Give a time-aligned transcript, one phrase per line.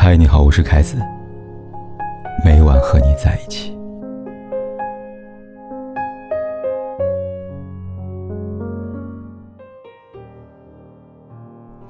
[0.00, 0.96] 嗨，你好，我是凯子。
[2.44, 3.76] 每晚和你在一起。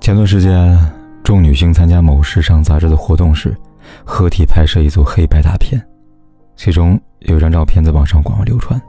[0.00, 0.74] 前段时间，
[1.22, 3.54] 众女星参加某时尚杂志的活动时，
[4.06, 5.78] 合体拍摄一组黑白大片，
[6.56, 8.80] 其中有一张照片在网上广为流传。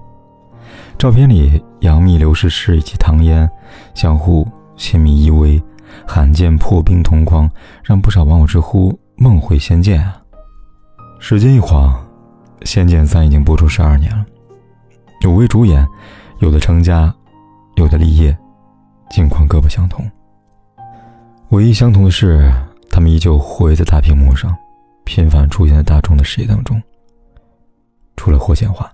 [0.98, 3.48] 照片里，杨幂、刘诗诗以及唐嫣
[3.94, 4.48] 相互
[4.78, 5.62] 亲密依偎。
[6.08, 7.50] 罕见破冰同框，
[7.84, 10.22] 让不少网友直呼“梦回仙剑”啊！
[11.20, 11.94] 时间一晃，
[12.66, 14.26] 《仙剑三》已经播出十二年了，
[15.28, 15.86] 五位主演，
[16.40, 17.14] 有的成家，
[17.76, 18.36] 有的立业，
[19.10, 20.10] 境况各不相同。
[21.50, 22.50] 唯一相同的是，
[22.90, 24.56] 他们依旧活跃在大屏幕上，
[25.04, 26.82] 频繁出现在大众的视野当中。
[28.16, 28.90] 除了霍建华，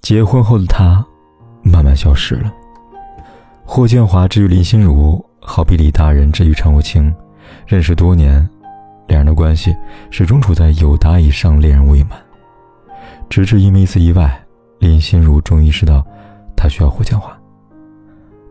[0.00, 1.06] 结婚后的他
[1.62, 2.52] 慢慢消失了。
[3.64, 5.24] 霍建华至于林心如。
[5.40, 7.14] 好比李大人至于陈无清，
[7.66, 8.46] 认识多年，
[9.08, 9.74] 两人的关系
[10.10, 12.18] 始终处在有达以上，恋人未满。
[13.28, 14.40] 直至因为一次意外，
[14.78, 16.06] 林心如终于意识到，
[16.54, 17.36] 他需要霍建华。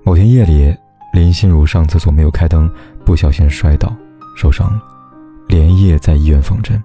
[0.04, 0.76] 某天夜里，
[1.14, 2.70] 林心如上厕所没有开灯，
[3.06, 3.96] 不小心摔倒，
[4.36, 4.82] 受伤了，
[5.48, 6.84] 连夜在医院缝针。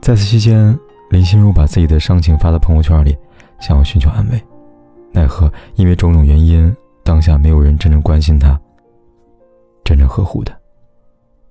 [0.00, 0.78] 在此期间，
[1.10, 3.16] 林心如把自己的伤情发到朋友圈里，
[3.58, 4.42] 想要寻求安慰，
[5.12, 8.58] 奈何因为种种原因，当下没有人真正关心她。
[9.84, 10.56] 真正呵护的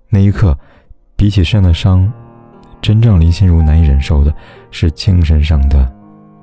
[0.08, 0.58] 那一刻，
[1.20, 2.10] 比起身上的伤，
[2.82, 4.34] 真正林心如难以忍受的
[4.72, 5.86] 是精神上的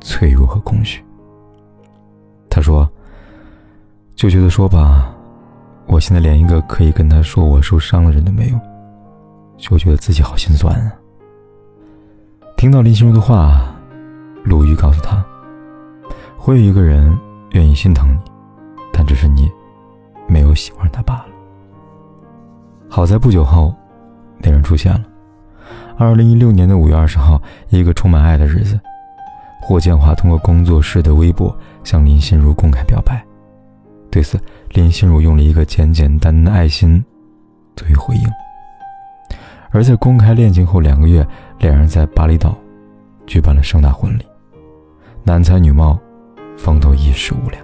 [0.02, 1.02] 脆弱和空虚。
[2.50, 2.86] 他说
[4.14, 5.10] ：“就觉得说吧，
[5.86, 8.60] 我现在连一个可以跟他说我受伤的人都没有，
[9.56, 10.92] 就觉得自己好心酸啊。”
[12.58, 13.74] 听到林心如的话，
[14.44, 15.24] 陆羽告诉他
[16.36, 17.18] ：“会有一个人
[17.52, 18.18] 愿意心疼你，
[18.92, 19.50] 但只是你
[20.28, 21.28] 没有喜欢他罢了。”
[22.90, 23.74] 好在不久后，
[24.38, 25.02] 那人出现了。
[25.98, 28.78] 二零一六年的五月二十号，一个充满爱的日子，
[29.62, 33.24] 霍建华通过工作室的微博向林心如公开表白。
[34.10, 34.38] 对此，
[34.70, 37.04] 林心如用了一个简简单单的爱心
[37.74, 38.28] 作为回应。
[39.70, 41.26] 而在公开恋情后两个月，
[41.58, 42.56] 两人在巴厘岛
[43.26, 44.24] 举办了盛大婚礼，
[45.24, 45.98] 男才女貌，
[46.56, 47.62] 风头一时无两。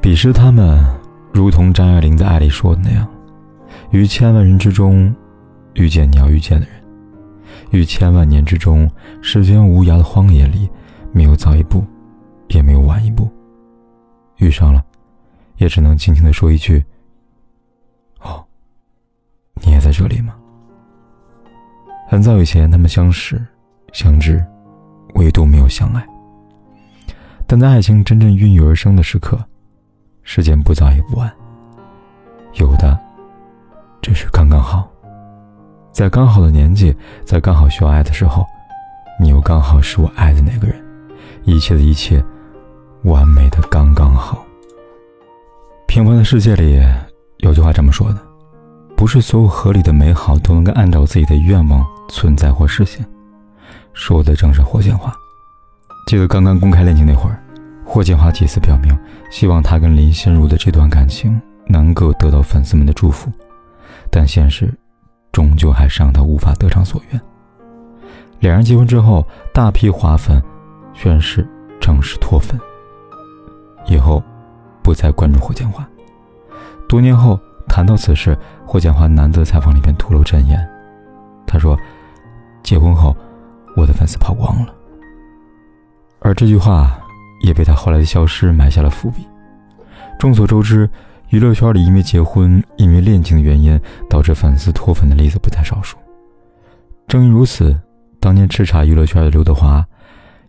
[0.00, 0.84] 彼时他们。
[1.32, 3.06] 如同张爱玲在《爱》里说的那样，
[3.90, 5.14] 于千万人之中
[5.74, 6.76] 遇见你要遇见的人，
[7.70, 8.90] 于千万年之中，
[9.20, 10.68] 世间无涯的荒野里，
[11.12, 11.84] 没有早一步，
[12.48, 13.28] 也没有晚一步。
[14.36, 14.84] 遇上了，
[15.56, 16.84] 也只能轻轻的说一句
[18.22, 18.44] ：“哦，
[19.64, 20.34] 你也在这里吗？”
[22.08, 23.44] 很早以前，他们相识、
[23.92, 24.44] 相知，
[25.14, 26.06] 唯独没有相爱。
[27.46, 29.38] 但在爱情真正孕育而生的时刻。
[30.22, 31.32] 时间不早也不晚，
[32.54, 32.96] 有的
[34.02, 34.88] 只是刚刚好，
[35.92, 36.94] 在刚好的年纪，
[37.24, 38.46] 在刚好需要爱的时候，
[39.20, 40.76] 你又刚好是我爱的那个人，
[41.44, 42.24] 一切的一切，
[43.04, 44.44] 完美的刚刚好。
[45.86, 46.80] 平凡的世界里，
[47.38, 48.18] 有句话这么说的：
[48.96, 53.04] 不是所有合理的美好都能够按照自己的愿望存在或实现。
[53.92, 55.12] 说的正是霍建华。
[56.06, 57.42] 记得刚刚公开恋情那会儿。
[57.84, 58.96] 霍建华几次表明，
[59.32, 63.28] 希望他跟林心如的这段感情能够得到粉丝们的祝福，
[64.10, 64.72] 但现实
[65.32, 67.20] 终究还是让他无法得偿所愿。
[68.40, 70.42] 两人结婚之后，大批华粉
[70.92, 71.46] 宣誓
[71.80, 72.58] 正式脱粉，
[73.86, 74.22] 以后
[74.82, 75.86] 不再关注霍建华。
[76.88, 77.38] 多年后
[77.68, 80.58] 谈到此事，霍建华难得采访里边吐露真言，
[81.46, 81.78] 他说
[82.62, 83.16] ：“结婚后，
[83.76, 84.74] 我的粉丝跑光了。”
[86.20, 86.98] 而这句话。
[87.42, 89.26] 也被他后来的消失埋下了伏笔。
[90.18, 90.86] 众所周知，
[91.30, 95.98] 娱乐圈里因为结婚、因为恋情的原因导致粉丝脱粉的例子不在少数。
[97.06, 97.78] 正因如此，
[98.18, 99.84] 当年叱咤娱乐圈的刘德华，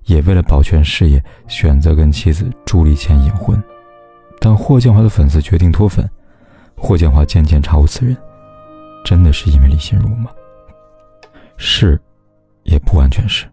[0.06, 3.62] 也为了保全事业，选择跟妻子朱丽倩隐婚。
[4.40, 6.10] 但霍建华的粉丝决定脱粉，
[6.78, 8.16] 霍建华渐渐查无此人，
[9.04, 10.32] 真的是因为李心如吗？
[11.58, 12.00] 是，
[12.64, 13.46] 也不完全是。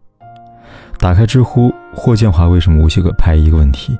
[1.00, 3.34] 打开知乎，霍建华为什么无懈可拍？
[3.34, 3.98] 一个问题，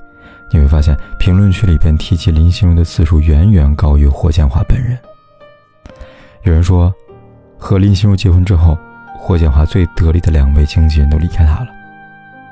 [0.51, 4.99] 你会发现评论区里边提及林心如的次数远远高于霍建华本人。
[6.43, 6.93] 有人说，
[7.59, 8.79] 和林心如结婚之后，
[9.19, 11.69] 霍建华最得力的两位经纪人都离开他了，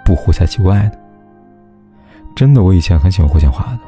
[0.04, 0.93] 不胡才奇怪呢。
[2.34, 3.78] 真的，我以前很喜欢霍建华的，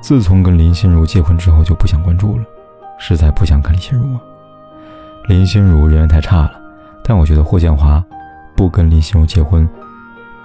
[0.00, 2.44] 自从跟林心如结婚之后就不想关注了，
[2.98, 4.18] 实在不想看林心如。
[5.26, 6.60] 林心如人缘太差了，
[7.02, 8.04] 但我觉得霍建华
[8.54, 9.68] 不跟林心如结婚。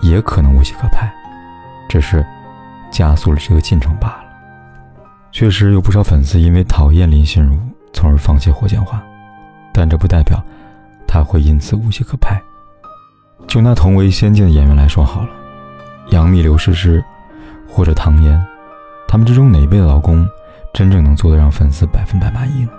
[0.02, 1.14] 也可能无戏可拍，
[1.90, 2.26] 只是
[2.92, 4.24] 加速了这个进程罢了。
[5.32, 7.58] 确实有不少粉丝因为讨厌林心如，
[7.94, 9.02] 从而放弃霍建华。
[9.72, 10.44] 但这不代表
[11.08, 12.42] 他会因此无戏可拍。
[13.48, 15.30] 就拿同为仙境的演员来说好了，
[16.10, 17.04] 杨幂、刘诗诗
[17.68, 18.40] 或者唐嫣，
[19.08, 20.28] 他们之中哪一辈的老公
[20.74, 22.72] 真正能做得让粉丝百分百满意呢？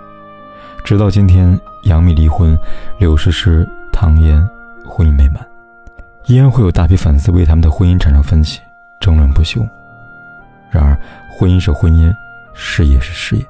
[0.83, 2.57] 直到今天，杨幂离婚，
[2.99, 4.47] 刘诗诗、唐嫣
[4.85, 5.45] 婚姻美满，
[6.27, 8.59] 依然会有大批粉丝为他们的婚姻产生分歧，
[8.99, 9.61] 争论不休。
[10.71, 10.97] 然而，
[11.29, 12.11] 婚姻是婚姻，
[12.55, 13.45] 事业是事业，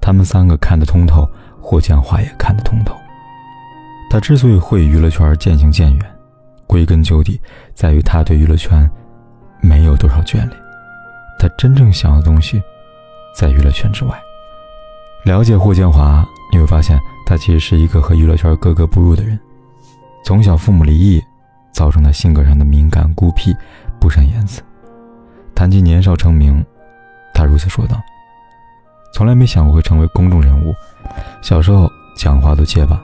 [0.00, 1.28] 他们三个看得通透，
[1.60, 2.94] 霍建华也看得通透。
[4.08, 6.14] 他之所以会与娱乐圈渐行渐远。
[6.66, 7.40] 归根究底，
[7.74, 8.88] 在于他对娱乐圈
[9.60, 10.50] 没有多少眷恋，
[11.38, 12.62] 他真正想要的东西，
[13.34, 14.14] 在娱乐圈之外。
[15.24, 19.38] 了解霍建华，你会发现他其实是一个和娱乐圈格格不入的人。
[20.24, 21.22] 从小父母离异，
[21.72, 23.56] 造成他性格上的敏感、孤僻、
[23.98, 24.62] 不善言辞。
[25.58, 26.64] 谈及年少成名，
[27.34, 28.00] 他如此说道
[29.12, 30.72] ：“从来没想过会成为公众人物，
[31.42, 33.02] 小时候讲话都结巴，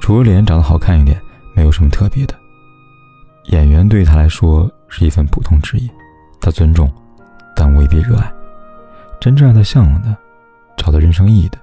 [0.00, 1.20] 除了脸长得好看一点，
[1.54, 2.34] 没有什么特别的。”
[3.52, 5.90] 演员对他来说是一份普通职业，
[6.40, 6.90] 他尊重，
[7.54, 8.32] 但未必热爱。
[9.20, 10.16] 真正让他向往的、
[10.78, 11.58] 找到人生意义的，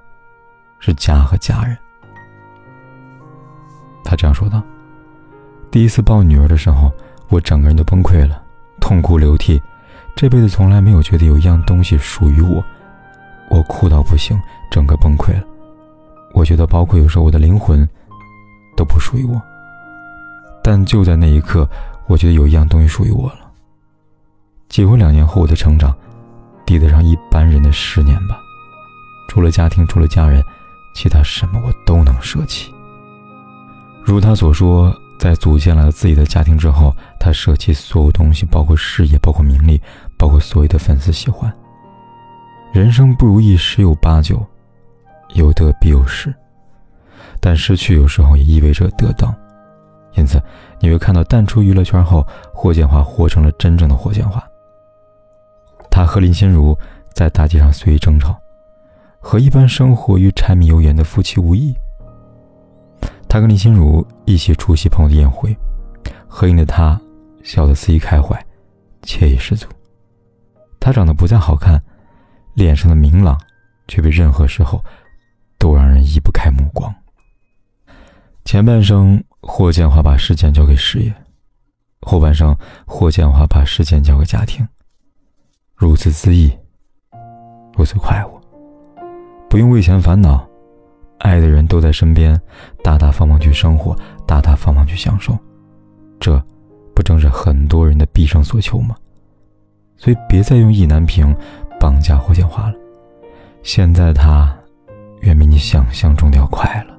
[0.77, 1.75] 是家和家人。
[4.05, 4.61] 他这样说道
[5.71, 6.91] ：“第一次抱女儿的时候，
[7.29, 8.43] 我整个人都崩溃了，
[8.79, 9.61] 痛哭流涕。
[10.15, 12.63] 这辈子从来没有觉得有一样东西属于我，
[13.49, 14.39] 我哭到不行，
[14.71, 15.43] 整个崩溃了。
[16.33, 17.87] 我觉得，包括有时候我的灵魂，
[18.75, 19.41] 都不属于我。”
[20.63, 21.69] 但就在那一刻，
[22.07, 23.51] 我觉得有一样东西属于我了。
[24.69, 25.95] 结婚两年后，我的成长，
[26.65, 28.37] 抵得上一般人的十年吧。
[29.29, 30.43] 除了家庭，除了家人，
[30.93, 32.73] 其他什么我都能舍弃。
[34.03, 36.93] 如他所说，在组建了自己的家庭之后，
[37.27, 39.81] 他舍弃所有东西，包括事业，包括名利，
[40.17, 41.53] 包括所有的粉丝喜欢。
[42.71, 44.41] 人生不如意十有八九，
[45.33, 46.33] 有得必有失，
[47.41, 49.35] 但失去有时候也意味着得到。
[50.15, 50.41] 因此，
[50.79, 54.41] 你会看到淡出娱乐圈后，霍建华活成了真正的霍建华。
[55.91, 56.77] 他和林心如
[57.13, 58.39] 在大街上随意争吵，
[59.19, 61.75] 和一般生活于柴米油盐的夫妻无异。
[63.27, 65.53] 他跟林心如一起出席朋友的宴会，
[66.25, 66.97] 合影的他
[67.47, 68.37] 笑得肆意开怀，
[69.03, 69.65] 惬意十足。
[70.81, 71.81] 他长得不再好看，
[72.55, 73.39] 脸上的明朗，
[73.87, 74.83] 却比任何时候
[75.57, 76.93] 都让人移不开目光。
[78.43, 79.23] 前半生。
[79.39, 81.13] 霍建华把时间交给事业，
[82.01, 82.53] 后半生
[82.85, 84.67] 霍建华把时间交给家庭，
[85.73, 86.51] 如此恣意，
[87.77, 88.41] 如此快活，
[89.47, 90.45] 不用为钱烦恼，
[91.19, 92.37] 爱的人都在身边，
[92.83, 93.95] 大大方方去生活，
[94.25, 95.37] 大大方方去享受，
[96.19, 96.43] 这
[96.97, 98.95] 不正是很多人的毕生所求吗？
[99.97, 101.31] 所以别再用意难平
[101.79, 102.75] 绑架霍建华了，
[103.61, 104.51] 现在他
[105.21, 106.97] 远比你想象中的要快了。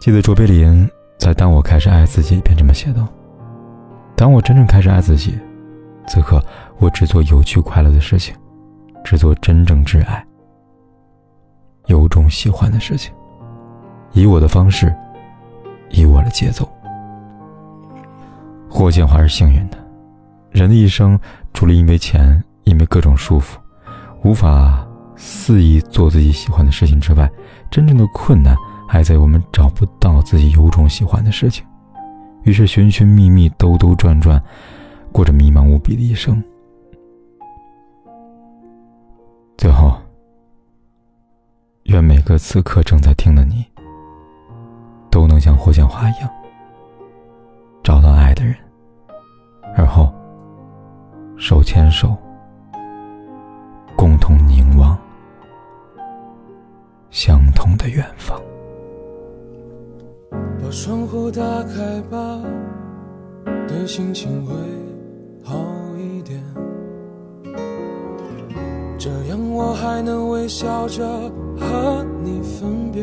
[0.00, 0.88] 记得卓别林
[1.18, 3.06] 在《当我开始爱自己》便这么写道
[4.16, 5.38] ：“当我真正开始爱自己，
[6.08, 6.42] 此刻
[6.78, 8.34] 我只做有趣快乐的事情，
[9.04, 10.26] 只做真正挚爱、
[11.88, 13.12] 由衷喜欢的事情，
[14.14, 14.90] 以我的方式，
[15.90, 16.66] 以我的节奏。”
[18.76, 19.78] 霍建华是幸运的，
[20.50, 21.16] 人的一生
[21.52, 23.54] 除了因为钱、因为各种束缚，
[24.24, 24.84] 无法
[25.14, 27.30] 肆意做自己喜欢的事情之外，
[27.70, 28.56] 真正的困难。
[28.86, 31.64] 还在我们找不到自己由衷喜欢的事情，
[32.42, 34.42] 于是寻寻觅觅、兜兜转转，
[35.12, 36.42] 过着迷茫无比的一生。
[39.56, 39.96] 最后，
[41.84, 43.64] 愿每个此刻正在听的你，
[45.10, 46.28] 都能像霍建华一样，
[47.82, 48.54] 找到爱的人，
[51.46, 52.16] 手牵手，
[53.94, 54.98] 共同凝望
[57.10, 58.40] 相同的远方。
[60.32, 62.40] 把窗户打开吧，
[63.68, 64.54] 对心情会
[65.44, 65.54] 好
[65.98, 66.42] 一点。
[68.98, 71.06] 这样我还能微笑着
[71.60, 73.02] 和你分别。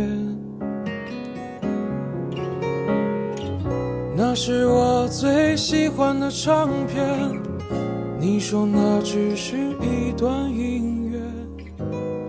[4.15, 7.07] 那是我最喜欢的唱片，
[8.23, 11.19] 你说那只是一段音乐，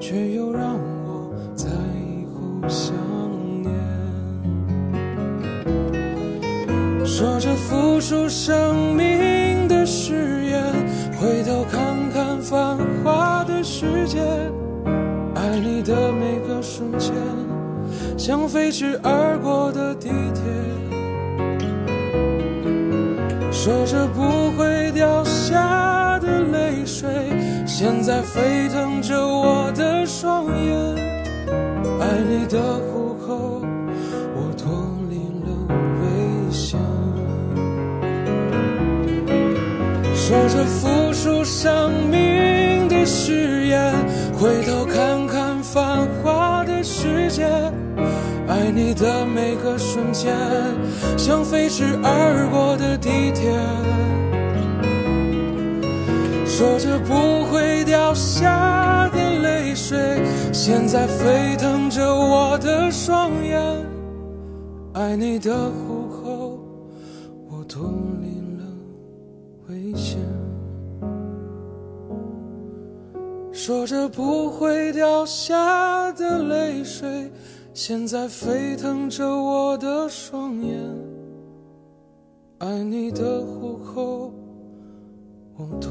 [0.01, 0.73] 却又让
[1.05, 2.95] 我在以后想。
[7.05, 10.65] 说着付出生命的誓言，
[11.21, 14.19] 回头看看繁华的世界，
[15.35, 17.13] 爱你的每个瞬间，
[18.17, 20.43] 像飞驰而过的地铁。
[23.51, 25.82] 说着不会掉下，
[27.83, 30.73] 现在沸腾着我的双眼。
[31.99, 33.61] 爱你的虎口，
[34.37, 34.73] 我脱
[35.11, 35.51] 离了
[35.99, 36.79] 危险。
[40.15, 43.93] 说着付出生命的誓言，
[44.33, 47.45] 回头看看繁华的世界，
[48.47, 50.33] 爱你的每个瞬间，
[51.19, 53.51] 像飞驰而过的地铁。
[56.63, 59.99] 说着不会掉下的泪水，
[60.53, 63.61] 现在沸腾着我的双眼。
[64.93, 66.61] 爱你的虎口，
[67.51, 67.91] 我脱
[68.21, 68.65] 离了
[69.71, 70.21] 危险。
[73.51, 77.29] 说着不会掉下的泪水，
[77.75, 80.79] 现在沸腾着我的双眼。
[82.59, 84.33] 爱你的虎口，
[85.57, 85.91] 我脱